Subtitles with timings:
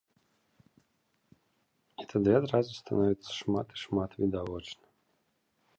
[2.03, 4.85] І тады адразу становіцца шмат і шмат відавочна.